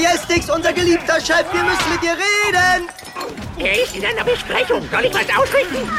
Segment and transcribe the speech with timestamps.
[0.00, 2.88] Majestix, unser geliebter Chef, wir müssen mit dir reden.
[3.58, 4.82] Er ist in einer Besprechung.
[4.90, 5.90] Soll ich was ausrichten?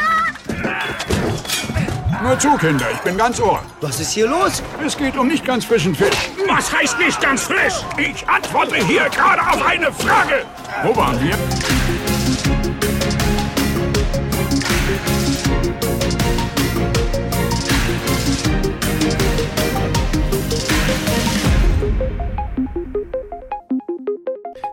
[2.23, 3.63] Nur zu, Kinder, ich bin ganz ohr.
[3.81, 4.63] Was ist hier los?
[4.83, 6.15] Es geht um nicht ganz frischen Fisch.
[6.47, 7.85] Was heißt nicht ganz frisch?
[7.97, 10.45] Ich antworte hier gerade auf eine Frage.
[10.83, 11.35] Wo waren wir?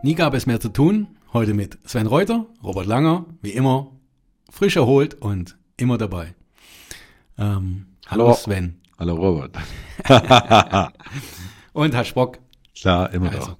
[0.02, 1.08] Nie gab es mehr zu tun.
[1.32, 3.90] Heute mit Sven Reuter, Robert Langer, wie immer,
[4.50, 6.34] frisch erholt und immer dabei.
[7.36, 8.34] Ähm, hallo, Hallo.
[8.34, 8.80] Sven.
[8.98, 9.56] Hallo Robert.
[11.72, 12.38] Und Herr Spock.
[12.80, 13.56] Klar, immer Also,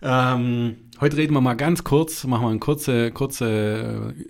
[0.00, 0.34] da.
[0.34, 4.22] ähm, heute reden wir mal ganz kurz, machen wir einen kurzen kurze äh,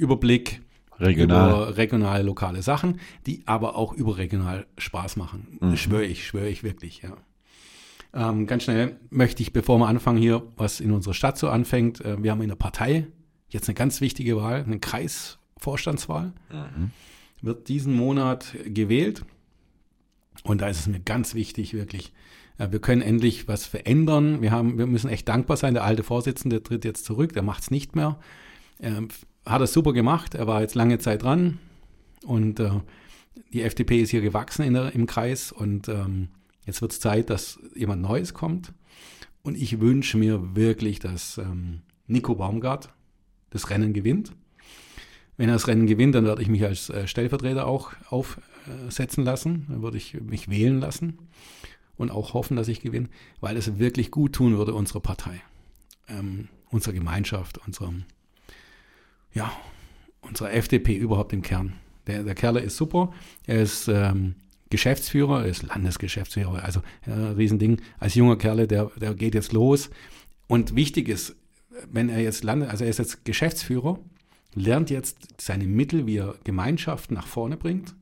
[0.00, 0.62] Überblick
[0.98, 1.50] Regional.
[1.50, 5.58] über regionale, lokale Sachen, die aber auch überregional Spaß machen.
[5.60, 5.76] Mhm.
[5.76, 7.10] Schwöre ich, schwöre ich wirklich, ja.
[8.16, 12.00] Ähm, ganz schnell möchte ich, bevor wir anfangen hier, was in unserer Stadt so anfängt,
[12.00, 13.06] äh, wir haben in der Partei
[13.50, 16.32] jetzt eine ganz wichtige Wahl, eine Kreisvorstandswahl.
[17.42, 19.24] Wird diesen Monat gewählt.
[20.44, 22.14] Und da ist es mir ganz wichtig, wirklich,
[22.56, 24.40] äh, wir können endlich was verändern.
[24.40, 25.74] Wir, haben, wir müssen echt dankbar sein.
[25.74, 28.18] Der alte Vorsitzende tritt jetzt zurück, der macht es nicht mehr.
[28.80, 29.08] Ähm,
[29.44, 31.58] hat er super gemacht, er war jetzt lange Zeit dran
[32.24, 32.70] und äh,
[33.52, 36.28] die FDP ist hier gewachsen in der, im Kreis und ähm,
[36.66, 38.72] jetzt wird es Zeit, dass jemand Neues kommt.
[39.42, 42.92] Und ich wünsche mir wirklich, dass ähm, Nico Baumgart
[43.50, 44.32] das Rennen gewinnt.
[45.36, 49.66] Wenn er das Rennen gewinnt, dann werde ich mich als äh, Stellvertreter auch aufsetzen lassen.
[49.68, 51.18] Dann würde ich mich wählen lassen
[51.96, 53.08] und auch hoffen, dass ich gewinne,
[53.40, 55.40] weil es wirklich gut tun würde unserer Partei,
[56.08, 58.04] ähm, unserer Gemeinschaft, unserem,
[59.32, 59.52] ja,
[60.20, 61.74] unserer FDP überhaupt im Kern.
[62.06, 63.12] Der, der Kerle ist super.
[63.46, 64.34] Er ist ähm,
[64.70, 67.80] Geschäftsführer, er ist Landesgeschäftsführer, also äh, Riesending.
[67.98, 69.90] Als junger Kerle, der, der geht jetzt los.
[70.48, 71.36] Und wichtig ist,
[71.90, 73.98] wenn er jetzt landet, also er ist jetzt Geschäftsführer,
[74.54, 77.94] lernt jetzt seine Mittel, wie er Gemeinschaften nach vorne bringt.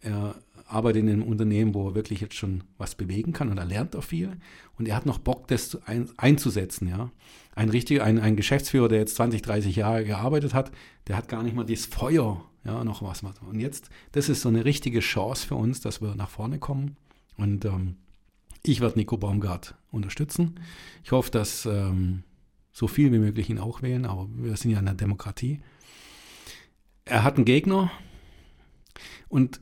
[0.00, 0.34] Er
[0.66, 3.94] arbeitet in einem Unternehmen, wo er wirklich jetzt schon was bewegen kann und da lernt
[3.94, 4.36] er viel.
[4.78, 7.10] Und er hat noch Bock, das zu ein, einzusetzen, ja.
[7.54, 10.72] Ein richtiger, ein, ein Geschäftsführer, der jetzt 20, 30 Jahre gearbeitet hat,
[11.06, 13.22] der hat gar nicht mal dieses Feuer, ja, noch was.
[13.22, 16.96] Und jetzt, das ist so eine richtige Chance für uns, dass wir nach vorne kommen.
[17.36, 17.96] Und ähm,
[18.62, 20.60] ich werde Nico Baumgart unterstützen.
[21.02, 22.22] Ich hoffe, dass ähm,
[22.72, 25.60] so viel wie möglich ihn auch wählen, aber wir sind ja in einer Demokratie.
[27.04, 27.90] Er hat einen Gegner
[29.28, 29.60] und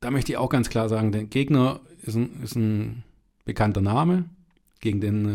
[0.00, 3.04] da möchte ich auch ganz klar sagen, der Gegner ist ein, ist ein
[3.44, 4.28] bekannter Name,
[4.80, 5.26] gegen den,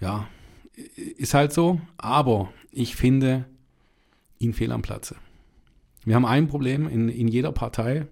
[0.00, 0.28] äh, ja,
[1.16, 3.46] ist halt so, aber ich finde
[4.38, 5.16] ihn fehl am Platze.
[6.04, 8.06] Wir haben ein Problem in, in jeder Partei,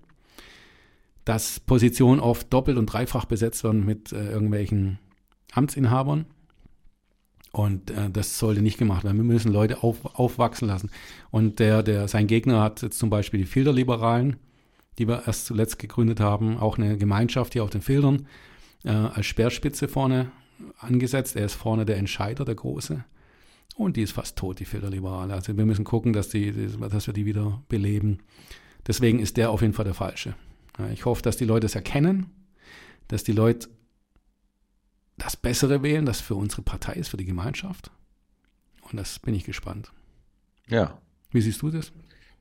[1.24, 4.98] dass Positionen oft doppelt und dreifach besetzt werden mit äh, irgendwelchen
[5.52, 6.26] Amtsinhabern.
[7.52, 9.16] Und äh, das sollte nicht gemacht werden.
[9.16, 10.90] Wir müssen Leute auf, aufwachsen lassen.
[11.30, 14.36] Und der, der, sein Gegner hat jetzt zum Beispiel die Filterliberalen,
[14.98, 18.26] die wir erst zuletzt gegründet haben, auch eine Gemeinschaft hier auf den Filtern,
[18.84, 20.30] äh, als Speerspitze vorne
[20.78, 21.36] angesetzt.
[21.36, 23.04] Er ist vorne der Entscheider, der Große.
[23.76, 25.34] Und die ist fast tot, die Filterliberale.
[25.34, 28.18] Also wir müssen gucken, dass, die, dass wir die wieder beleben.
[28.86, 30.34] Deswegen ist der auf jeden Fall der Falsche.
[30.92, 32.26] Ich hoffe, dass die Leute es erkennen,
[33.08, 33.68] dass die Leute
[35.16, 37.90] das Bessere wählen, das für unsere Partei ist, für die Gemeinschaft.
[38.82, 39.92] Und das bin ich gespannt.
[40.68, 41.00] Ja.
[41.30, 41.92] Wie siehst du das?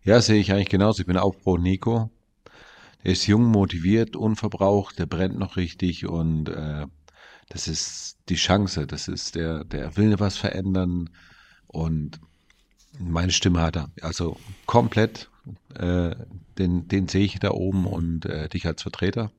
[0.04, 1.02] Ja, sehe ich eigentlich genauso.
[1.02, 2.10] Ich bin auch pro Nico.
[3.04, 6.86] Der ist jung, motiviert, unverbraucht, der brennt noch richtig und äh,
[7.50, 8.88] das ist die Chance.
[8.88, 11.10] Das ist der, der will was verändern
[11.68, 12.20] und
[13.00, 13.90] meine Stimme hat er.
[14.02, 15.30] Also komplett,
[15.76, 16.16] äh,
[16.58, 19.32] den, den sehe ich da oben und äh, dich als Vertreter.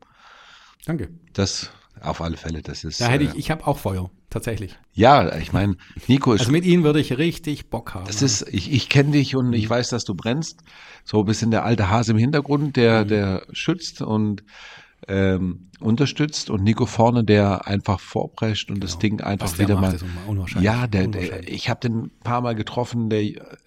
[0.85, 1.11] Danke.
[1.33, 1.71] Das
[2.01, 3.01] auf alle Fälle, das ist.
[3.01, 4.79] Da hätte ich, äh, ich habe auch Feuer, tatsächlich.
[4.93, 5.77] ja, ich meine,
[6.07, 8.07] Nico ist Also mit Ihnen würde ich richtig Bock haben.
[8.07, 10.61] Das ist, ich, ich kenne dich und ich weiß, dass du brennst.
[11.05, 14.45] So ein bisschen der alte Hase im Hintergrund, der, der schützt und
[15.07, 19.81] ähm, unterstützt und Nico vorne, der einfach vorprescht und das Ding einfach Was der wieder
[19.81, 20.63] macht, mal.
[20.63, 23.23] Ja, der, der, ich habe den ein paar Mal getroffen, der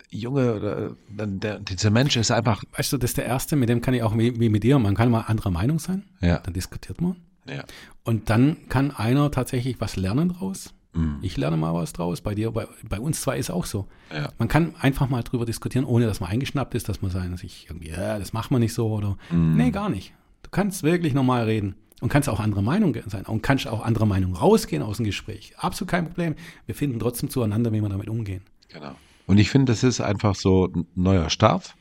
[0.09, 3.69] Junge, oder, der, der, dieser Mensch ist einfach, weißt du, das ist der Erste, mit
[3.69, 6.39] dem kann ich auch wie, wie mit dir, man kann mal anderer Meinung sein, Ja.
[6.39, 7.15] dann diskutiert man.
[7.47, 7.63] ja,
[8.03, 10.73] Und dann kann einer tatsächlich was lernen draus.
[10.93, 11.19] Mhm.
[11.21, 12.19] Ich lerne mal was draus.
[12.19, 13.87] Bei dir, bei, bei uns zwei ist auch so.
[14.13, 14.27] Ja.
[14.37, 17.67] Man kann einfach mal drüber diskutieren, ohne dass man eingeschnappt ist, dass man sagen, sich
[17.69, 19.55] irgendwie, ja, das macht man nicht so oder Mhm.
[19.55, 20.13] nee, gar nicht.
[20.51, 24.05] Du kannst wirklich normal reden und kannst auch anderer Meinung sein und kannst auch anderer
[24.05, 25.53] Meinung rausgehen aus dem Gespräch.
[25.57, 26.35] Absolut kein Problem.
[26.65, 28.41] Wir finden trotzdem zueinander, wie wir damit umgehen.
[28.67, 28.91] genau.
[29.27, 31.75] Und ich finde, das ist einfach so ein neuer Start.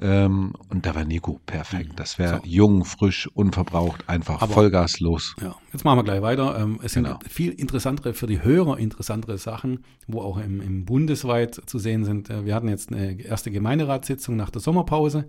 [0.00, 1.94] Ähm, und da war Nico perfekt.
[1.96, 5.34] Das wäre jung, frisch, unverbraucht, einfach Aber- Vollgas los.
[5.40, 6.56] Ja, jetzt machen wir gleich weiter.
[6.60, 7.18] Ähm, es sind Genau.
[7.28, 12.30] viel interessantere, für die Hörer interessantere Sachen, wo auch im, im bundesweit zu sehen sind.
[12.30, 15.28] Äh, Wir hatten jetzt eine erste Gemeinderatssitzung nach der Sommerpause.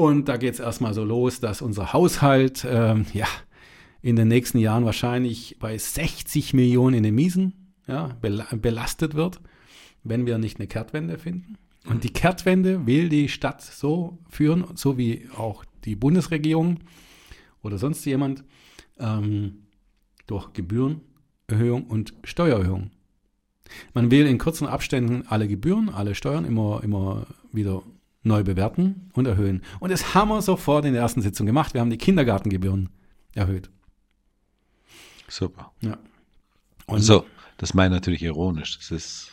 [0.00, 3.26] Und da geht es erstmal so los, dass unser Haushalt ähm, ja,
[4.00, 9.42] in den nächsten Jahren wahrscheinlich bei 60 Millionen in den Miesen ja, bela belastet wird,
[10.02, 11.58] wenn wir nicht eine Kehrtwende finden.
[11.84, 16.78] Und die Kehrtwende will die Stadt so führen, so wie auch die Bundesregierung
[17.60, 18.42] oder sonst jemand,
[18.98, 19.66] ähm,
[20.26, 22.90] durch Gebührenerhöhung und Steuererhöhung.
[23.92, 27.82] Man will in kurzen Abständen alle Gebühren, alle Steuern immer, immer wieder
[28.22, 29.62] neu bewerten und erhöhen.
[29.78, 31.74] Und das haben wir sofort in der ersten Sitzung gemacht.
[31.74, 32.90] Wir haben die Kindergartengebühren
[33.34, 33.70] erhöht.
[35.28, 35.72] Super.
[35.80, 35.98] Ja.
[36.86, 37.24] Und so,
[37.56, 38.76] das meine ich natürlich ironisch.
[38.78, 39.30] Das ist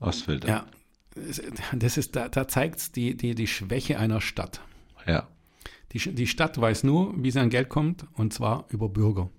[0.00, 0.48] Ostfilter.
[0.48, 0.66] Ja,
[1.72, 4.60] das ist, da, da zeigt es die, die, die Schwäche einer Stadt.
[5.06, 5.28] ja.
[5.92, 9.30] Die, die Stadt weiß nur, wie sie an Geld kommt, und zwar über Bürger.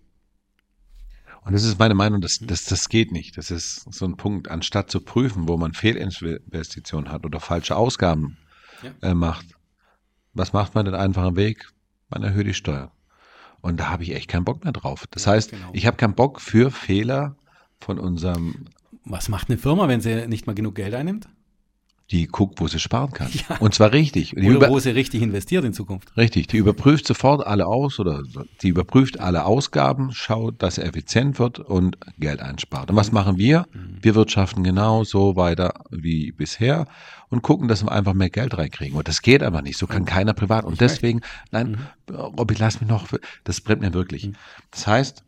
[1.43, 3.37] Und das ist meine Meinung, das, das, das geht nicht.
[3.37, 8.37] Das ist so ein Punkt, anstatt zu prüfen, wo man Fehlinvestitionen hat oder falsche Ausgaben
[8.81, 9.09] Ja.
[9.09, 9.45] äh, macht.
[10.33, 11.69] Was macht man den einfachen Weg?
[12.09, 12.91] Man erhöht die Steuer.
[13.61, 15.05] Und da habe ich echt keinen Bock mehr drauf.
[15.11, 15.69] Das heißt, genau.
[15.73, 17.35] ich habe keinen Bock für Fehler
[17.79, 18.65] von unserem,
[19.05, 21.27] Was macht eine Firma, wenn sie nicht mal genug Geld einnimmt?
[22.11, 23.31] Die guckt, wo sie sparen kann.
[23.59, 24.35] Und zwar richtig.
[24.35, 26.15] Und die Oder über- wo sie richtig investiert in Zukunft?
[26.15, 28.21] Richtig, die überprüft sofort alle aus oder
[28.61, 32.91] die überprüft alle Ausgaben, schaut, dass er effizient wird und Geld einspart.
[32.91, 33.65] Und was machen wir?
[33.73, 36.85] Wir wirtschaften genau so weiter wie bisher
[37.29, 38.95] und gucken, dass wir einfach mehr Geld reinkriegen.
[38.97, 39.77] Und das geht aber nicht.
[39.79, 40.63] So kann keiner privat.
[40.63, 43.07] Und deswegen, nein, Robby, lass mich noch,
[43.45, 44.29] das brennt mir wirklich.
[44.69, 45.23] Das heißt,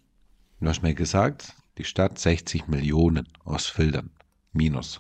[0.62, 4.12] du hast mir gesagt, die Stadt 60 Millionen aus Filtern.
[4.54, 5.00] Minus.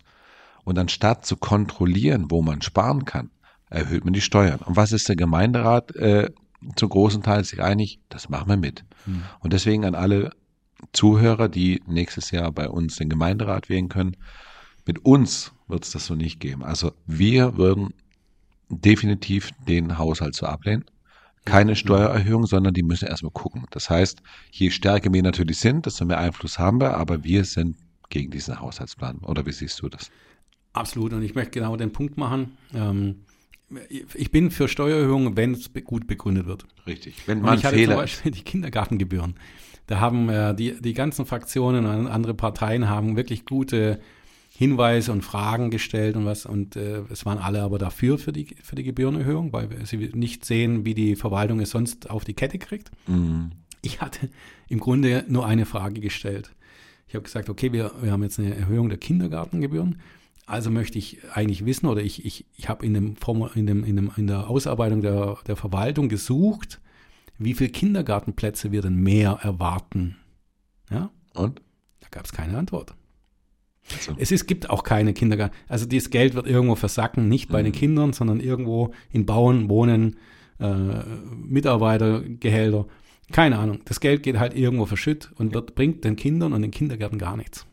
[0.67, 3.29] Und anstatt zu kontrollieren, wo man sparen kann,
[3.69, 4.59] erhöht man die Steuern.
[4.59, 6.29] Und was ist der Gemeinderat äh,
[6.75, 8.01] zu großen Teil sich einig?
[8.09, 8.83] Das machen wir mit.
[9.39, 10.31] Und deswegen an alle
[10.91, 14.17] Zuhörer, die nächstes Jahr bei uns den Gemeinderat wählen können,
[14.85, 16.65] mit uns wird es das so nicht geben.
[16.65, 17.93] Also wir würden
[18.67, 20.83] definitiv den Haushalt so ablehnen.
[21.45, 23.67] Keine Steuererhöhung, sondern die müssen erstmal gucken.
[23.71, 24.21] Das heißt,
[24.51, 27.77] je stärker wir natürlich sind, desto mehr Einfluss haben wir, aber wir sind
[28.09, 29.19] gegen diesen Haushaltsplan.
[29.19, 30.11] Oder wie siehst du das?
[30.79, 31.13] Absolut.
[31.13, 32.57] Und ich möchte genau den Punkt machen.
[32.74, 33.15] Ähm,
[34.13, 36.65] ich bin für Steuererhöhungen, wenn es gut begründet wird.
[36.85, 37.15] Richtig.
[37.25, 38.00] Wenn Und man ich hatte zum Fehler ist.
[38.00, 39.35] Beispiel die Kindergartengebühren.
[39.88, 44.00] Da haben äh, die, die ganzen Fraktionen und andere Parteien haben wirklich gute
[44.50, 46.45] Hinweise und Fragen gestellt und was.
[46.45, 50.45] Und äh, es waren alle aber dafür für die, für die Gebührenerhöhung, weil sie nicht
[50.45, 52.91] sehen, wie die Verwaltung es sonst auf die Kette kriegt.
[53.07, 53.51] Mhm.
[53.81, 54.30] Ich hatte
[54.68, 56.51] im Grunde nur eine Frage gestellt.
[57.07, 60.01] Ich habe gesagt, okay, wir, wir haben jetzt eine Erhöhung der Kindergartengebühren.
[60.47, 63.83] Also möchte ich eigentlich wissen, oder ich, ich, ich habe in, dem, Formu- in, dem,
[63.83, 66.79] in, dem, in der Ausarbeitung der, der Verwaltung gesucht,
[67.38, 70.15] wie viele Kindergartenplätze wir denn mehr erwarten.
[70.89, 71.61] Ja, Und?
[71.99, 72.95] da gab es keine Antwort.
[73.94, 75.55] Also, Es ist, gibt auch keine Kindergarten.
[75.67, 80.15] Also dieses Geld wird irgendwo versacken, nicht bei den Kindern, sondern irgendwo in Bauen, Wohnen,
[80.59, 81.03] äh,
[81.35, 82.85] Mitarbeitergehälter.
[83.31, 83.79] Keine Ahnung.
[83.85, 87.35] Das Geld geht halt irgendwo verschütt und wird, bringt den Kindern und den Kindergärten gar
[87.38, 87.65] nichts.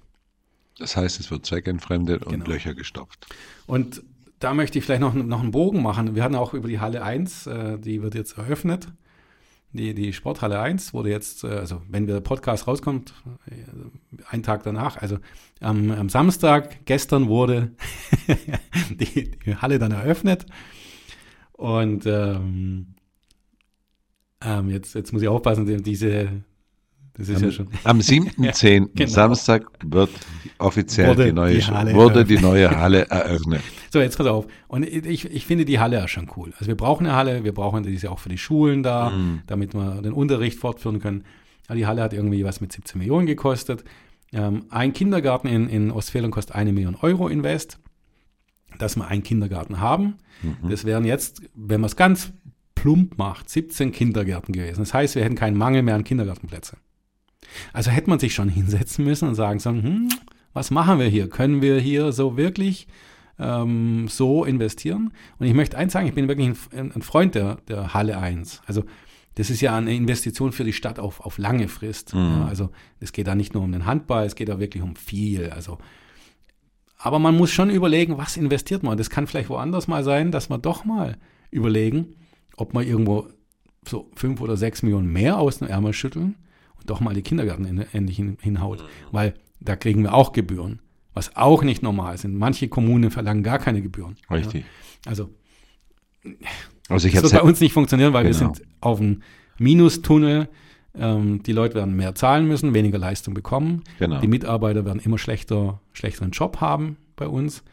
[0.79, 2.47] Das heißt, es wird zweckentfremdet und Genau.
[2.47, 3.27] Löcher gestopft.
[3.67, 4.03] Und
[4.41, 6.15] da möchte ich vielleicht noch, noch einen Bogen machen.
[6.15, 8.89] Wir hatten auch über die Halle 1, äh, die wird jetzt eröffnet.
[9.73, 13.15] Die, die Sporthalle 1 wurde jetzt, äh, also wenn der Podcast rauskommt,
[13.47, 13.55] äh,
[14.31, 15.19] einen Tag danach, also
[15.61, 17.73] am, am Samstag, gestern wurde
[18.91, 20.47] die, die Halle dann eröffnet.
[21.53, 22.95] Und ähm,
[24.43, 26.43] ähm, jetzt, jetzt muss ich aufpassen, die- diese,
[27.17, 27.69] das ist ja schon.
[27.85, 28.89] Am 7.10.
[28.95, 29.11] genau.
[29.11, 30.11] Samstag wird
[30.59, 32.39] offiziell Wurde die neue, die Halle wurde eröffnet.
[32.39, 33.63] die neue Halle eröffnet.
[33.95, 34.49] So, jetzt pass auf.
[34.67, 36.53] Und ich, ich finde die Halle ja schon cool.
[36.55, 39.13] Also wir brauchen eine Halle, wir brauchen, die ist ja auch für die Schulen da,
[39.47, 41.23] damit wir den Unterricht fortführen können.
[41.69, 43.85] Aber die Halle hat irgendwie was mit 17 Millionen gekostet.
[44.33, 47.79] Ähm, ein Kindergarten in, in Ostfalen kostet eine Million Euro Invest.
[48.81, 50.15] Dass wir einen Kindergarten haben.
[50.69, 52.33] Das wären jetzt, wenn man es ganz
[52.75, 54.81] plump macht, 17 Kindergärten gewesen.
[54.81, 56.77] Das heißt, wir hätten keinen Mangel mehr an Kindergartenplätze.
[57.73, 60.09] Also hätte man sich schon hinsetzen müssen und sagen sollen, hm,
[60.53, 61.29] was machen wir hier?
[61.29, 62.87] Können wir hier so wirklich
[63.39, 65.13] ähm, so investieren?
[65.39, 68.63] Und ich möchte eins sagen, ich bin wirklich ein, ein Freund der, der Halle 1.
[68.67, 68.85] Also
[69.35, 72.13] das ist ja eine Investition für die Stadt auf, auf lange Frist.
[72.13, 72.71] Ja, also
[73.01, 75.51] es geht da nicht nur um den Handball, es geht da wirklich um viel.
[75.51, 75.79] Also
[77.05, 78.97] aber man muss schon überlegen, was investiert man.
[78.97, 81.19] Das kann vielleicht woanders mal sein, dass wir doch mal
[81.51, 82.15] überlegen,
[82.57, 83.29] ob wir irgendwo
[83.87, 86.37] so fünf oder sechs Millionen mehr aus dem Ärmel schütteln
[86.85, 88.85] doch mal die Kindergärten in- endlich hin, hinhaut.
[89.13, 90.81] Weil da kriegen wir auch Gebühren,
[91.15, 92.37] was auch nicht normal sind.
[92.37, 94.17] Manche Kommunen verlangen gar keine Gebühren.
[94.31, 94.63] Richtig.
[94.63, 95.11] Ja.
[95.11, 95.31] Also
[96.89, 98.53] Also ich Das wird bei uns nicht funktionieren, weil wir Genau.
[98.55, 99.23] sind auf einem
[99.59, 100.49] Minustunnel.
[100.97, 103.83] Ähm, die Leute werden mehr zahlen müssen, weniger Leistung bekommen.
[103.99, 104.21] Genau.
[104.21, 107.65] Die Mitarbeiter werden immer schlechter, schlechteren Job haben bei uns,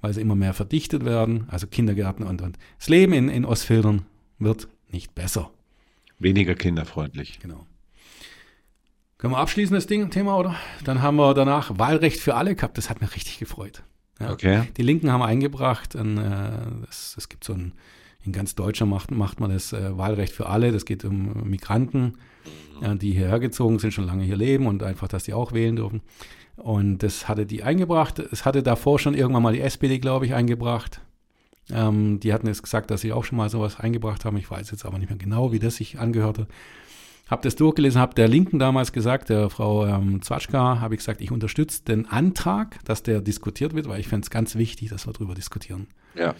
[0.00, 1.44] weil sie immer mehr verdichtet werden.
[1.48, 2.58] Also Kindergärten und, und.
[2.78, 4.02] Das Leben in, in Ostfildern
[4.38, 5.50] wird nicht besser.
[6.18, 7.38] weniger kinderfreundlich.
[7.40, 7.66] Genau.
[9.20, 10.54] Können wir abschließen, das Ding, Thema, oder?
[10.82, 12.78] Dann haben wir danach Wahlrecht für alle gehabt.
[12.78, 13.82] Das hat mich richtig gefreut.
[14.18, 14.32] Ja.
[14.32, 14.62] Okay.
[14.78, 17.74] Die Linken haben eingebracht, ein, äh, es, es gibt so ein,
[18.24, 20.72] in ganz Deutschland macht, macht man das äh, Wahlrecht für alle.
[20.72, 22.14] Das geht um Migranten,
[22.80, 25.76] äh, die hierher gezogen sind, schon lange hier leben und einfach, dass die auch wählen
[25.76, 26.00] dürfen.
[26.56, 28.20] Und das hatte die eingebracht.
[28.20, 31.02] Es hatte davor schon irgendwann mal die SPD, glaube ich, eingebracht.
[31.70, 34.38] Ähm, die hatten jetzt gesagt, dass sie auch schon mal sowas eingebracht haben.
[34.38, 36.48] Ich weiß jetzt aber nicht mehr genau, wie das sich angehört hat.
[37.30, 41.20] Hab das durchgelesen, habe der Linken damals gesagt, der Frau ähm, Zwatschka, habe ich gesagt,
[41.20, 45.06] ich unterstütze den Antrag, dass der diskutiert wird, weil ich fände es ganz wichtig, dass
[45.06, 45.86] wir darüber diskutieren.
[46.16, 46.34] Ja.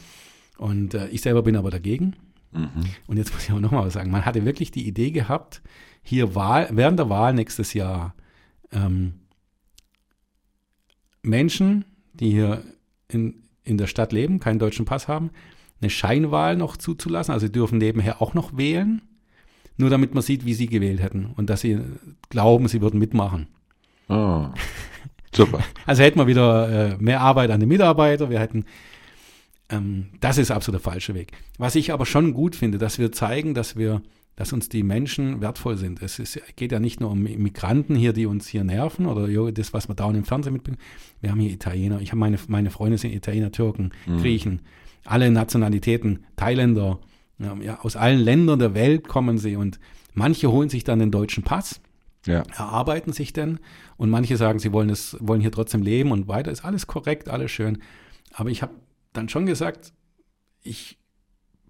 [0.58, 2.16] Und äh, ich selber bin aber dagegen.
[3.06, 4.10] Und jetzt muss ich aber nochmal was sagen.
[4.10, 5.62] Man hatte wirklich die Idee gehabt,
[6.02, 8.14] hier Wahl, während der Wahl nächstes Jahr
[8.72, 9.14] ähm,
[11.22, 12.64] Menschen, die hier
[13.08, 15.30] in, in der Stadt leben, keinen deutschen Pass haben,
[15.80, 17.32] eine Scheinwahl noch zuzulassen.
[17.32, 19.02] Also sie dürfen nebenher auch noch wählen,
[19.80, 21.80] nur damit man sieht, wie sie gewählt hätten und dass sie
[22.28, 23.48] glauben, sie würden mitmachen.
[24.08, 24.46] Oh.
[25.34, 25.60] Super.
[25.86, 28.64] Also hätten wir wieder äh, mehr Arbeit an den Mitarbeiter, wir hätten,
[29.68, 31.32] ähm, das ist absolut der falsche Weg.
[31.58, 34.02] Was ich aber schon gut finde, dass wir zeigen, dass wir,
[34.36, 36.02] dass uns die Menschen wertvoll sind.
[36.02, 39.72] Es ist, geht ja nicht nur um Migranten hier, die uns hier nerven oder das,
[39.72, 40.82] was wir dauernd im Fernsehen mitbekommen.
[41.20, 44.62] Wir haben hier Italiener, ich habe meine, meine Freunde sind Italiener, Türken, Griechen,
[45.04, 47.00] alle Nationalitäten, Thailänder,
[47.40, 49.80] ja, aus allen Ländern der Welt kommen sie und
[50.14, 51.80] manche holen sich dann den deutschen Pass
[52.26, 52.42] Ja.
[52.56, 53.60] erarbeiten sich denn
[53.96, 56.50] und manche sagen, sie wollen es, wollen hier trotzdem leben und weiter.
[56.50, 57.78] Ist alles korrekt, alles schön.
[58.32, 58.74] Aber ich habe
[59.12, 59.92] dann schon gesagt,
[60.62, 60.98] ich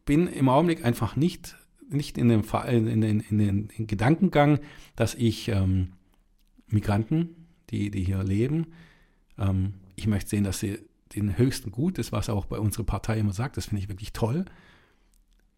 [0.05, 1.57] bin im Augenblick einfach nicht,
[1.89, 4.59] nicht in dem in, in, in, den Gedankengang,
[4.97, 5.93] dass ich ähm,
[6.67, 8.73] Migranten, die, die hier leben,
[9.39, 10.79] ähm, ich möchte sehen, dass sie
[11.15, 14.13] den höchsten Gut, das was auch bei unserer Partei immer sagt, das finde ich wirklich
[14.13, 14.45] toll,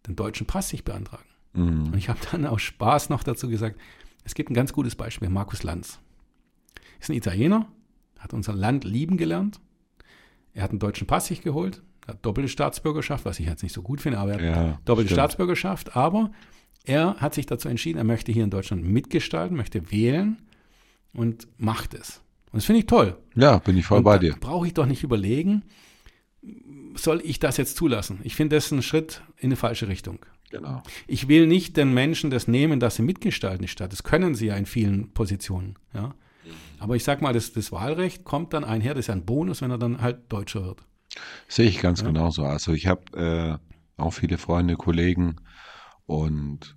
[0.07, 1.25] den deutschen Pass sich beantragen.
[1.55, 3.79] Und ich habe dann aus Spaß noch dazu gesagt,
[4.25, 5.99] es gibt ein ganz gutes Beispiel, Markus Lanz.
[6.99, 7.67] Ist ein Italiener,
[8.19, 9.61] hat unser Land lieben gelernt.
[10.55, 13.83] Er hat einen deutschen Pass sich geholt, hat doppelte Staatsbürgerschaft, was ich jetzt nicht so
[13.83, 15.19] gut finde, aber er hat Ja, doppelte stimmt.
[15.19, 15.97] Staatsbürgerschaft.
[15.97, 16.31] Aber
[16.85, 20.41] er hat sich dazu entschieden, er möchte hier in Deutschland mitgestalten, möchte wählen
[21.13, 22.23] und macht es.
[22.51, 23.17] Und das finde ich toll.
[23.35, 24.37] Ja, bin ich voll Und bei dir.
[24.41, 25.65] Brauche ich doch nicht überlegen,
[26.95, 28.21] soll ich das jetzt zulassen?
[28.25, 30.19] Ich finde, das ist ein Schritt in eine falsche Richtung.
[30.51, 30.83] Genau.
[31.07, 33.93] Ich will nicht den Menschen das nehmen, dass sie mitgestalten die Stadt.
[33.93, 35.79] Das können sie ja in vielen Positionen.
[35.95, 36.15] Ja.
[36.79, 39.63] Aber ich sag mal, das, das Wahlrecht kommt dann einher, das ist ja ein Bonus,
[39.63, 40.85] wenn er dann halt Deutscher wird.
[41.49, 42.45] Sehe ich ganz genauso.
[42.45, 43.61] Also ich habe
[43.99, 45.37] äh, auch viele Freunde, Kollegen
[46.07, 46.77] und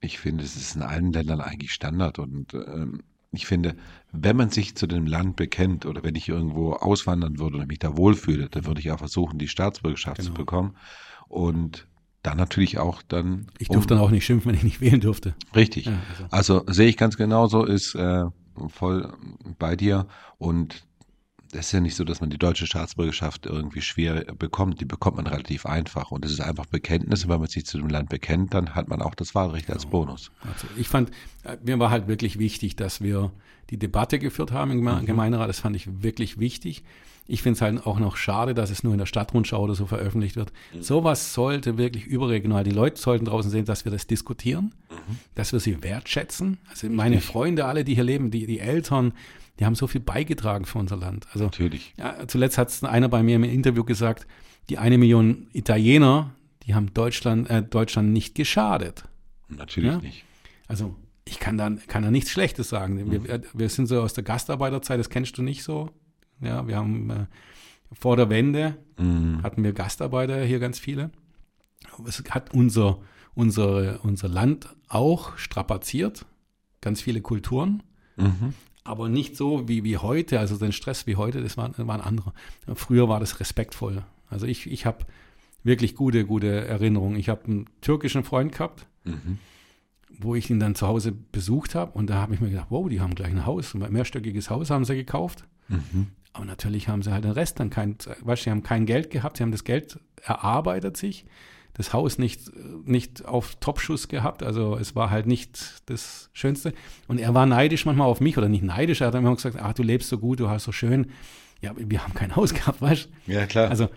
[0.00, 3.76] ich finde, es ist in allen Ländern eigentlich Standard und ähm, ich finde,
[4.12, 7.78] wenn man sich zu dem Land bekennt oder wenn ich irgendwo auswandern würde und mich
[7.78, 10.38] da wohlfühle, dann würde ich auch versuchen, die Staatsbürgerschaft zu Genau.
[10.38, 10.76] bekommen
[11.28, 11.86] und
[12.22, 13.46] dann natürlich auch dann.
[13.58, 15.34] Ich durfte dann auch nicht schimpfen, wenn ich nicht wählen durfte.
[15.54, 15.86] Richtig.
[15.86, 15.98] Ja,
[16.30, 16.60] also.
[16.60, 16.72] also.
[16.72, 18.24] sehe ich ganz genauso, ist äh,
[18.68, 19.12] voll
[19.58, 20.06] bei dir.
[20.38, 20.84] Und
[21.52, 24.80] es ist ja nicht so, dass man die deutsche Staatsbürgerschaft irgendwie schwer bekommt.
[24.80, 26.10] Die bekommt man relativ einfach.
[26.10, 27.24] Und es ist einfach Bekenntnis.
[27.24, 29.86] Und wenn man sich zu dem Land bekennt, dann hat man auch das Wahlrecht als
[29.86, 30.30] Bonus.
[30.42, 31.10] Also ich fand,
[31.44, 33.32] äh, mir war halt wirklich wichtig, dass wir
[33.70, 35.48] die Debatte geführt haben im Geme- Gemeinderat.
[35.48, 36.84] Das fand ich wirklich wichtig.
[37.30, 39.84] Ich finde es halt auch noch schade, dass es nur in der Stadtrundschau oder so
[39.84, 40.50] veröffentlicht wird.
[40.80, 42.64] Sowas sollte wirklich überregional.
[42.64, 44.74] Die Leute sollten draußen sehen, dass wir das diskutieren,
[45.34, 46.56] dass wir sie wertschätzen.
[46.70, 49.12] Also meine Freunde, alle, die hier leben, die, die Eltern,
[49.58, 51.26] die haben so viel beigetragen für unser Land.
[51.32, 51.92] Also Natürlich.
[51.98, 54.26] ja, zuletzt hat es einer bei mir im Interview gesagt,
[54.70, 56.30] die eine Million Italiener,
[56.66, 59.04] die haben Deutschland, äh, Deutschland nicht geschadet.
[59.48, 59.98] Natürlich Ja.
[59.98, 60.24] nicht.
[60.66, 60.94] Also
[61.26, 63.10] ich kann da, kann da nichts Schlechtes sagen.
[63.10, 65.90] Wir, wir sind so aus der Gastarbeiterzeit, das kennst du nicht so.
[66.40, 67.26] Ja, wir haben äh,
[67.92, 68.76] vor der Wende
[69.42, 71.10] hatten wir Gastarbeiter hier ganz viele.
[72.06, 72.98] Es hat unser,
[73.34, 76.26] unsere, unser Land auch strapaziert,
[76.80, 77.82] ganz viele Kulturen,
[78.84, 82.00] aber nicht so wie, wie heute, also den Stress wie heute, das war, war ein
[82.00, 82.32] anderer.
[82.74, 84.02] Früher war das respektvoll.
[84.28, 85.06] Also ich, ich habe
[85.62, 87.16] wirklich gute, gute Erinnerungen.
[87.18, 88.86] Ich habe einen türkischen Freund gehabt,
[90.18, 92.88] wo ich ihn dann zu Hause besucht habe und da habe ich mir gedacht, wow,
[92.88, 95.44] die haben gleich ein Haus, ein mehrstöckiges Haus haben sie gekauft.
[96.32, 99.10] Aber natürlich haben sie halt den Rest dann kein, weißt du, sie haben kein Geld
[99.10, 101.24] gehabt, sie haben das Geld erarbeitet sich,
[101.74, 102.50] das Haus nicht,
[102.84, 106.72] nicht auf Topschuss gehabt, also es war halt nicht das Schönste.
[107.06, 109.72] Und er war neidisch manchmal auf mich oder nicht neidisch, er hat immer gesagt, ach,
[109.74, 111.10] du lebst so gut, du hast so schön.
[111.60, 113.32] Ja, wir haben kein Haus gehabt, weißt du?
[113.32, 113.68] Ja, klar.
[113.70, 113.88] Also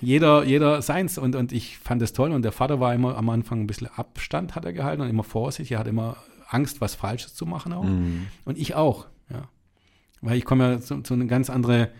[0.00, 3.28] jeder, jeder seins und, und ich fand es toll und der Vater war immer am
[3.30, 6.16] Anfang ein bisschen Abstand hat er gehalten und immer Vorsicht, er hat immer
[6.48, 7.84] Angst, was Falsches zu machen auch.
[8.44, 9.48] Und ich auch, ja.
[10.20, 11.90] Weil ich komme ja zu, zu einem ganz andere,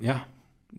[0.00, 0.26] ja,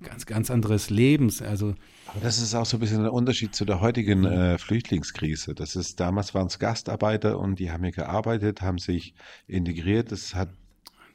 [0.02, 1.76] ganz, ganz anderes Lebens, also
[2.08, 5.56] Aber das ist auch so ein bisschen der Unterschied zu der heutigen äh, Flüchtlingskrise.
[5.56, 9.14] Das ist, damals waren es Gastarbeiter und die haben hier gearbeitet, haben sich
[9.48, 10.12] integriert.
[10.12, 10.50] Das hat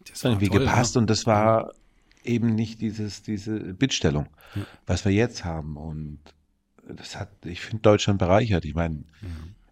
[0.09, 1.01] das irgendwie toll, gepasst ja.
[1.01, 1.73] und das war
[2.25, 4.27] eben nicht dieses, diese Bittstellung,
[4.87, 5.77] was wir jetzt haben.
[5.77, 6.21] Und
[6.87, 8.65] das hat, ich finde Deutschland bereichert.
[8.65, 9.05] Ich meine,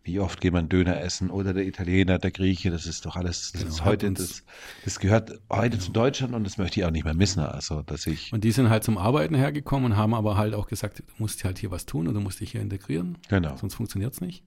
[0.09, 3.53] wie oft geht man Döner essen oder der Italiener, der Grieche, das ist doch alles,
[3.53, 4.43] das Genau, ist heute, das,
[4.85, 7.41] das gehört heute zu Deutschland und das möchte ich auch nicht mehr missen.
[7.41, 10.67] Also, dass ich, Und die sind halt zum Arbeiten hergekommen und haben aber halt auch
[10.67, 13.19] gesagt, du musst halt hier was tun und du musst dich hier integrieren.
[13.29, 13.57] Genau.
[13.57, 14.43] Sonst funktioniert es nicht.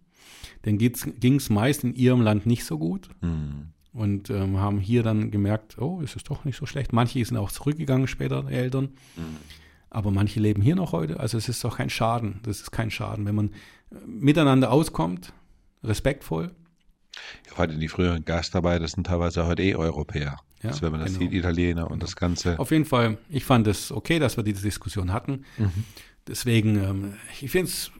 [0.64, 5.04] Dann ging es meist in ihrem Land nicht so gut hm, und ähm, haben hier
[5.04, 6.92] dann gemerkt, oh, es ist doch nicht so schlecht.
[6.92, 8.90] Manche sind auch zurückgegangen später, die Eltern.
[9.90, 11.20] Aber manche leben hier noch heute.
[11.20, 12.40] Also es ist doch kein Schaden.
[12.44, 15.34] Das ist kein Schaden, wenn man äh, miteinander auskommt,
[15.84, 16.52] respektvoll.
[17.58, 20.38] heute die früheren Gastarbeiter sind teilweise heute eh Europäer.
[20.64, 21.22] Ja, also wenn man das genau.
[21.22, 22.60] sieht, Italiener und das Ganze.
[22.60, 25.44] Auf jeden Fall, ich fand es okay, dass wir diese Diskussion hatten.
[25.58, 25.72] Mhm.
[26.28, 27.92] Deswegen, ähm, ich finde es,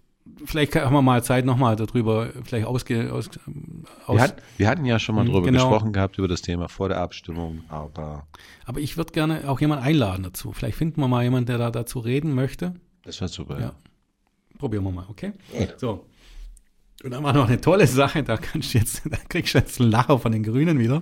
[0.46, 3.32] vielleicht haben wir mal Zeit nochmal darüber, vielleicht ausge, aus,
[4.06, 5.70] aus Wir, hat, wir hatten ja schon mal Hm, drüber genau.
[5.70, 8.28] gesprochen gehabt, über das Thema vor der Abstimmung, aber
[8.66, 10.52] aber ich würde gerne auch jemanden einladen dazu.
[10.54, 12.76] Vielleicht finden wir mal jemanden, der da dazu reden möchte.
[13.04, 13.60] das war super.
[13.60, 13.74] Ja.
[14.60, 15.34] Probieren wir mal, okay?
[15.78, 16.06] So.
[17.04, 19.80] Und dann war noch eine tolle Sache, da kannst du jetzt, da kriegst du jetzt
[19.82, 21.02] einen Lacher von den Grünen wieder.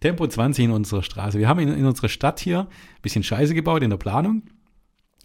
[0.00, 1.38] Tempo 20 in unserer Straße.
[1.38, 4.42] Wir haben in, in unserer Stadt hier ein bisschen Scheiße gebaut in der Planung.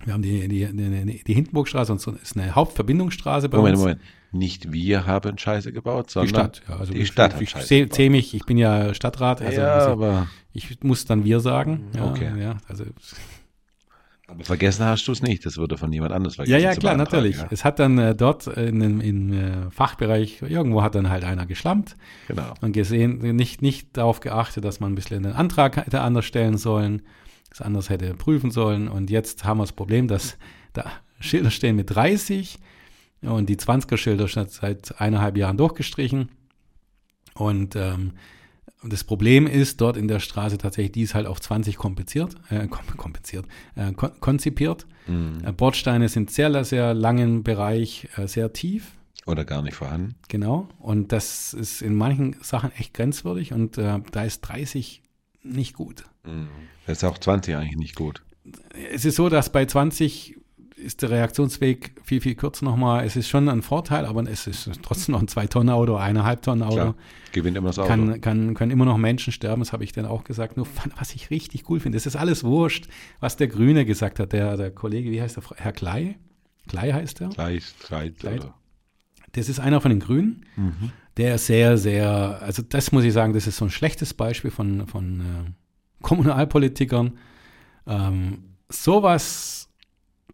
[0.03, 3.81] Wir haben die, die, die, die Hindenburgstraße und so ist eine Hauptverbindungsstraße bei Moment, uns.
[3.81, 4.01] Moment.
[4.31, 7.87] Nicht wir haben Scheiße gebaut, Die sondern Stadt, ja, also die ich, Stadt ich, Scheiße
[7.91, 11.87] sehe mich, ich bin ja Stadtrat, also ja, aber, ich muss dann wir sagen.
[11.95, 12.29] Ja, Okay.
[12.39, 12.83] Ja, also,
[14.27, 15.45] aber vergessen hast du es nicht.
[15.45, 16.61] Das wurde von jemand anders vergessen.
[16.61, 17.37] ja, ja, klar, natürlich.
[17.37, 17.47] Ja.
[17.49, 21.45] Es hat dann äh, dort in, im im, äh, Fachbereich, irgendwo hat dann halt einer
[21.45, 21.95] geschlampt.
[22.27, 22.53] Genau.
[22.61, 26.57] und gesehen, nicht, nicht darauf geachtet, dass man ein bisschen den Antrag hätte anders stellen
[26.57, 27.03] sollen,
[27.49, 28.89] das anders hätte prüfen sollen.
[28.89, 30.37] Und jetzt haben wir das Problem, dass
[30.73, 30.85] da
[31.19, 32.59] Schilder stehen mit 30
[33.21, 36.29] und die 20er-Schilder sind seit eineinhalb Jahren durchgestrichen.
[37.33, 38.13] Und ähm,
[38.83, 42.35] und das Problem ist dort in der Straße tatsächlich, die ist halt auf 20 kompliziert,
[42.49, 44.85] äh, kom- kompliziert, äh, kon konzipiert.
[45.07, 48.91] Äh, Bordsteine sind sehr, sehr langen Bereich, äh, sehr tief.
[49.25, 50.15] Oder gar nicht vorhanden.
[50.29, 50.69] Genau.
[50.79, 55.01] Und das ist in manchen Sachen echt grenzwürdig und äh, da ist 30
[55.43, 56.03] nicht gut.
[56.85, 58.21] Das ist auch 20 eigentlich nicht gut.
[58.93, 60.37] Es ist so, dass bei 20
[60.77, 63.05] ist der Reaktionsweg viel, viel kürzer nochmal.
[63.05, 66.75] Es ist schon ein Vorteil, aber es ist trotzdem noch ein 2-Tonnen-Auto, eineinhalb Tonnen Auto.
[66.75, 66.95] Klar,
[67.31, 67.87] gewinnt immer das Auto.
[67.87, 70.57] Kann, kann, können immer noch Menschen sterben, das habe ich dann auch gesagt.
[70.57, 72.87] Nur was ich richtig cool finde, es ist alles wurscht,
[73.19, 74.33] was der Grüne gesagt hat.
[74.33, 75.43] Der, der Kollege, wie heißt der?
[75.55, 76.17] Herr Klei?
[76.67, 77.29] Klei heißt er?
[78.19, 78.39] Kleid.
[78.43, 78.53] oder?
[79.33, 80.45] Das ist einer von den Grünen,
[81.17, 84.87] der sehr, sehr, also das muss ich sagen, das ist so ein schlechtes Beispiel von,
[84.87, 85.51] von äh,
[86.01, 87.17] Kommunalpolitikern.
[87.85, 89.66] Ähm, sowas,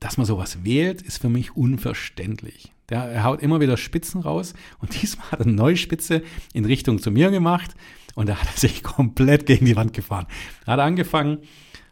[0.03, 2.73] dass man sowas wählt, ist für mich unverständlich.
[2.89, 6.65] Der er haut immer wieder Spitzen raus und diesmal hat er eine neue Spitze in
[6.65, 7.73] Richtung zu mir gemacht
[8.13, 10.27] und da hat er sich komplett gegen die Wand gefahren.
[10.65, 11.37] Da hat er angefangen,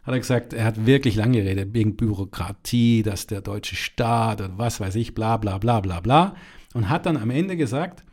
[0.02, 4.58] hat er gesagt, er hat wirklich lange geredet, wegen Bürokratie, dass der deutsche Staat und
[4.58, 6.36] was weiß ich, bla bla bla bla bla.
[6.74, 8.04] Und hat dann am Ende gesagt,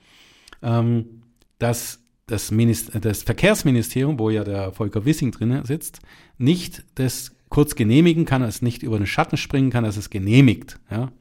[0.61, 1.23] ähm,
[1.57, 2.53] dass das,
[3.01, 5.99] das Verkehrsministerium, wo ja der Volker Wissing drin sitzt,
[6.37, 10.79] nicht das kurz genehmigen kann, es nicht über den Schatten springen kann, dass es genehmigt.
[10.91, 11.11] Ja?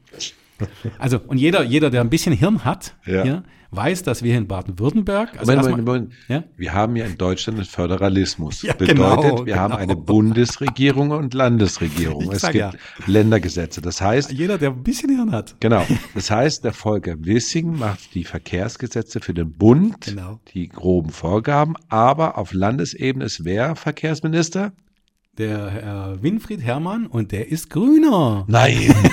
[0.97, 3.23] Also, und jeder, jeder, der ein bisschen Hirn hat, Ja.
[3.23, 6.13] hier, weiß, dass wir in Baden-Württemberg, also Moment, Moment, Moment.
[6.27, 6.43] Ja?
[6.57, 8.61] Wir haben ja in Deutschland einen Föderalismus.
[8.63, 9.81] Ja, Bedeutet, genau, wir haben genau.
[9.83, 12.23] eine Bundesregierung und Landesregierung.
[12.23, 12.71] Ich es gibt ja.
[13.05, 13.81] Ländergesetze.
[13.81, 15.55] Das heißt, jeder, der ein bisschen Hirn hat.
[15.59, 15.85] genau.
[16.15, 20.39] Das heißt, der Volker Wissing macht die Verkehrsgesetze für den Bund, Genau.
[20.53, 24.73] die groben Vorgaben, aber auf Landesebene ist wer Verkehrsminister?
[25.39, 28.45] Der Herr Winfried Herrmann und der ist Grüner.
[28.47, 28.93] Nein.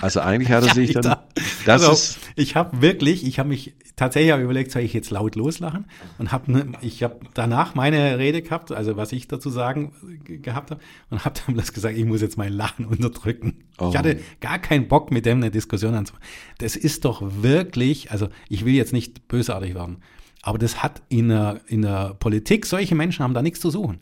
[0.00, 1.24] Also eigentlich hat er sich ich dann, da-
[1.66, 5.10] das also, ist, ich habe wirklich, ich habe mich tatsächlich hab überlegt, soll ich jetzt
[5.10, 5.86] laut loslachen?
[6.18, 9.90] Und habe ne, ich habe danach meine Rede gehabt, also was ich dazu sagen
[10.22, 13.64] ge- gehabt habe, und habe dann bloß gesagt, ich muss jetzt mein Lachen unterdrücken.
[13.78, 13.88] Oh.
[13.90, 16.24] Ich hatte gar keinen Bock, mit dem eine Diskussion anzufangen.
[16.58, 19.96] Das ist doch wirklich, also ich will jetzt nicht bösartig werden,
[20.42, 23.98] aber das hat in der, in der Politik, solche Menschen haben da nichts zu suchen.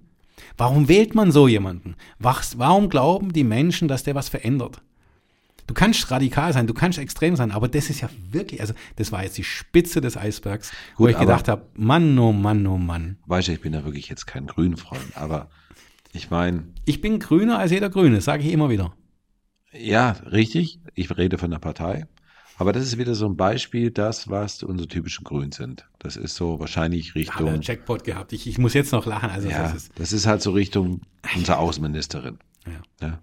[0.56, 1.94] Warum wählt man so jemanden?
[2.18, 4.80] Was, warum glauben die Menschen, dass der was verändert?
[5.66, 9.10] Du kannst radikal sein, du kannst extrem sein, aber das ist ja wirklich, also das
[9.10, 12.66] war jetzt die Spitze des Eisbergs, wo Gut, ich aber- gedacht habe, Mann, oh Mann,
[12.68, 13.16] oh Mann.
[13.26, 15.48] weißt du, ich bin ja wirklich jetzt kein Grünfreund, aber
[16.12, 18.94] ich meine, Ich bin grüner als jeder Grüne, sage ich immer wieder.
[19.72, 20.78] Ja, richtig.
[20.94, 22.06] Ich rede von der Partei.
[22.58, 25.86] Aber das ist wieder so ein Beispiel, das, was unsere typischen Grünen sind.
[25.98, 28.32] Das ist so wahrscheinlich Richtung, einen Jackpot gehabt.
[28.32, 29.30] Ich, ich muss jetzt noch lachen.
[29.30, 31.00] Also ja, das ist das ist halt so Richtung
[31.34, 32.38] unserer Außenministerin.
[32.66, 33.06] Ja.
[33.06, 33.18] Ja.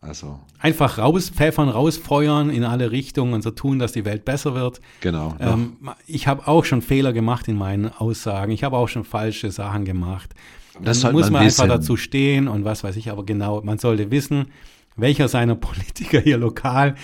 [0.00, 4.82] Also, einfach rauspfeffern, rausfeuern in alle Richtungen und so tun, dass die Welt besser wird.
[5.00, 5.34] genau.
[5.40, 8.52] Ähm, ich habe auch schon Fehler gemacht in meinen Aussagen.
[8.52, 10.34] Ich habe auch schon falsche Sachen gemacht.
[10.82, 13.10] Das sollte muss man man einfach dazu stehen und was weiß ich.
[13.10, 14.48] Aber genau, man sollte wissen,
[14.96, 16.96] welcher seiner Politiker hier lokal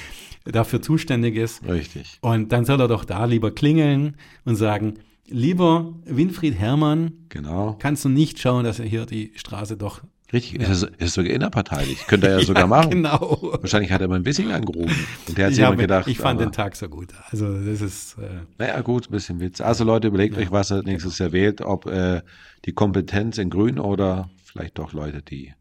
[0.45, 1.63] dafür zuständig ist.
[1.67, 2.19] Richtig.
[2.23, 4.95] Und dann soll er doch da lieber klingeln und sagen,
[5.29, 7.77] lieber Winfried Herrmann, Genau.
[7.79, 10.03] kannst du nicht schauen, dass er hier die Straße doch...
[10.33, 10.61] Richtig.
[10.61, 12.07] Ist, ist sogar innerparteilich.
[12.07, 12.91] Könnte er ja sogar machen.
[12.91, 13.39] Genau.
[13.61, 14.95] Wahrscheinlich hat er mal ein bisschen angerufen.
[15.27, 17.09] Und der hat sich gedacht, ich fand aber, den Tag so gut.
[17.31, 18.17] Also das ist...
[18.19, 19.61] Äh, naja, gut, ein bisschen Witz.
[19.61, 22.23] Also Leute, überlegt euch, was ihr nächstes Jahr wählt, ob äh,
[22.65, 25.53] die Kompetenz in Grün oder vielleicht doch Leute, die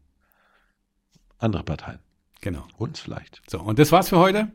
[1.38, 1.98] andere Parteien.
[2.40, 2.64] genau.
[2.78, 3.42] Uns vielleicht.
[3.48, 4.52] So, und das war's für heute.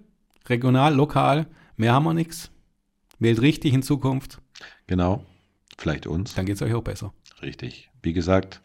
[0.47, 2.51] Regional, lokal, mehr haben wir nichts.
[3.19, 4.41] Wählt richtig in Zukunft,
[4.87, 5.25] Genau.
[5.77, 6.35] Vielleicht uns.
[6.35, 7.13] dann geht's euch auch besser.
[7.41, 7.89] Richtig.
[8.01, 8.61] Wie gesagt,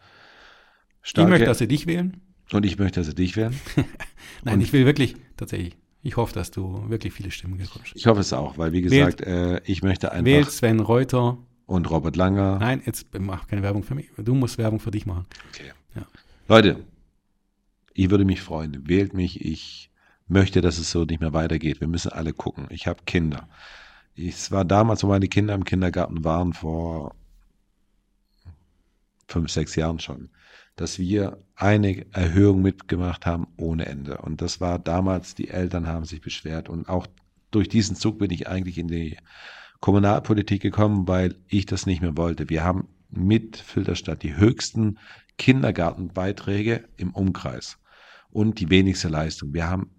[1.02, 2.20] Ich starke, möchte, dass sie dich wählen.
[2.52, 3.58] und ich möchte, dass sie dich werden.
[4.44, 7.92] Nein, ich will wirklich, tatsächlich, ich hoffe, dass du wirklich viele Stimmen bekommst.
[7.94, 11.38] Ich hoffe es auch, weil wie gesagt, äh, ich möchte einfach Wählt Sven Reuter.
[11.66, 12.58] und Robert Langer.
[12.58, 14.08] Nein, jetzt mach keine Werbung für mich.
[14.16, 15.26] Du musst Werbung für dich machen.
[15.52, 15.72] Okay.
[15.94, 16.06] Ja.
[16.48, 16.84] Leute,
[17.92, 18.88] ich würde mich freuen.
[18.88, 19.44] Wählt mich.
[19.44, 19.89] Ich
[20.30, 21.80] möchte, dass es so nicht mehr weitergeht.
[21.80, 22.66] Wir müssen alle gucken.
[22.70, 23.48] Ich habe Kinder.
[24.16, 27.14] Es war damals, wo meine Kinder im Kindergarten waren, vor
[29.28, 30.30] fünf, sechs Jahren schon,
[30.76, 34.18] dass wir eine Erhöhung mitgemacht haben ohne Ende.
[34.18, 36.68] Und das war damals, die Eltern haben sich beschwert.
[36.68, 37.06] Und auch
[37.50, 39.16] durch diesen Zug bin ich eigentlich in die
[39.80, 42.48] Kommunalpolitik gekommen, weil ich das nicht mehr wollte.
[42.50, 44.98] Wir haben mit Filterstadt die höchsten
[45.38, 47.78] Kindergartenbeiträge im Umkreis
[48.30, 49.54] und die wenigste Leistung.
[49.54, 49.90] Wir haben,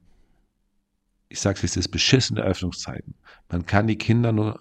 [1.32, 3.16] ich sag's wie es ist, beschissene Öffnungszeiten.
[3.50, 4.60] Man kann die Kinder nur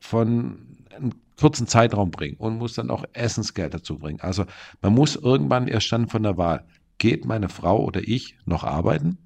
[0.00, 4.20] von einem kurzen Zeitraum bringen und muss dann auch Essensgeld dazu bringen.
[4.20, 4.44] Also
[4.82, 6.66] man muss irgendwann erst standen von der Wahl.
[6.98, 9.18] Geht meine Frau oder ich noch arbeiten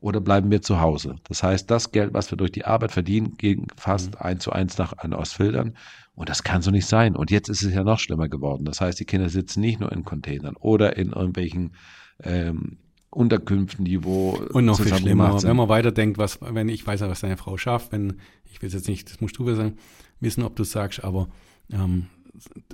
[0.00, 1.16] oder bleiben wir zu Hause?
[1.28, 4.78] Das heißt, das Geld, was wir durch die Arbeit verdienen, geht fast eins zu eins
[4.78, 5.76] nach an Ostfildern.
[6.14, 7.14] Und das kann so nicht sein.
[7.14, 8.64] Und jetzt ist es ja noch schlimmer geworden.
[8.64, 11.74] Das heißt, die Kinder sitzen nicht nur in Containern oder in irgendwelchen
[12.22, 12.78] ähm,
[13.16, 17.08] Unterkünften, die wo Und noch viel schlimmer, wenn man weiterdenkt, was, wenn ich weiß ja,
[17.08, 18.18] was deine Frau schafft, wenn,
[18.50, 19.78] ich will jetzt nicht, das musst du wissen,
[20.20, 21.28] wissen ob du es sagst, aber
[21.72, 22.06] ähm,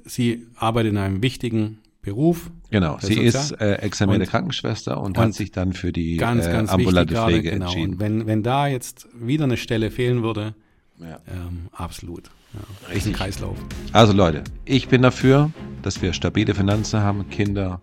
[0.04, 2.50] sie arbeitet in einem wichtigen Beruf.
[2.70, 6.46] Genau, sie Sozial- ist äh, examinierte Krankenschwester und, und hat sich dann für die Ganz,
[6.46, 7.64] äh, ganz wichtig ambulante gerade, Pflege genau.
[7.66, 7.92] entschieden.
[7.94, 10.54] Und wenn, wenn da jetzt wieder eine Stelle fehlen würde,
[10.98, 11.20] Ja.
[11.28, 12.30] ähm, absolut.
[12.54, 13.14] Ja, Richtig.
[13.14, 13.56] Kreislauf.
[13.92, 15.50] Also Leute, ich bin dafür,
[15.82, 17.80] dass wir stabile Finanzen haben, Kinder.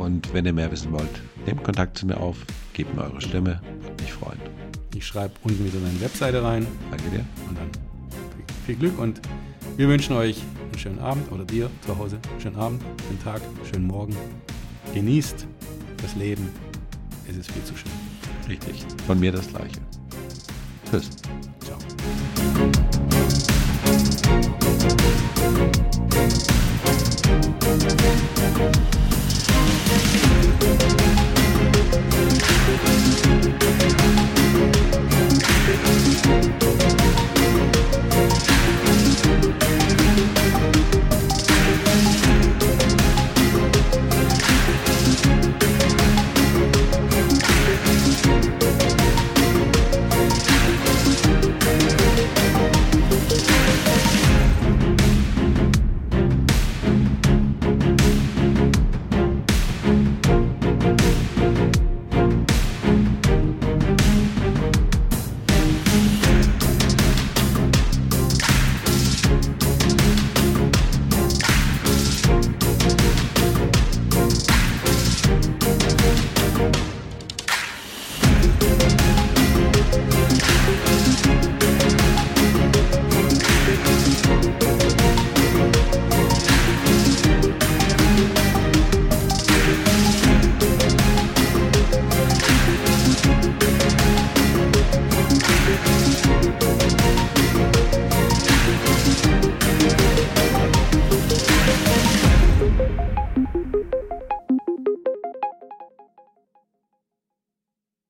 [0.00, 2.38] Und wenn ihr mehr wissen wollt, nehmt Kontakt zu mir auf,
[2.72, 4.40] gebt mir eure Stimme, würde mich freuen.
[4.94, 7.24] Ich schreibe unten wieder deine Webseite rein Danke dir.
[7.48, 7.70] und dann
[8.64, 9.20] viel Glück und
[9.76, 13.42] wir wünschen euch einen schönen Abend oder dir zu Hause einen schönen Abend, schönen Tag,
[13.70, 14.16] schönen Morgen.
[14.94, 15.46] Genießt
[16.00, 16.48] das Leben.
[17.28, 17.92] Es ist viel zu schön.
[18.48, 18.86] Richtig.
[19.06, 19.80] Von mir das Gleiche.
[20.90, 21.10] Tschüss.
[21.60, 21.78] Ciao.